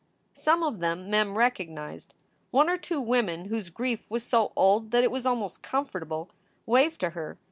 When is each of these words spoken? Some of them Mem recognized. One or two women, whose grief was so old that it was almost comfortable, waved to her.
Some 0.33 0.63
of 0.63 0.79
them 0.79 1.11
Mem 1.11 1.37
recognized. 1.37 2.15
One 2.49 2.69
or 2.71 2.77
two 2.79 2.99
women, 2.99 3.45
whose 3.45 3.69
grief 3.69 4.09
was 4.09 4.23
so 4.23 4.51
old 4.55 4.89
that 4.89 5.03
it 5.03 5.11
was 5.11 5.27
almost 5.27 5.61
comfortable, 5.61 6.31
waved 6.65 6.99
to 7.01 7.11
her. 7.11 7.37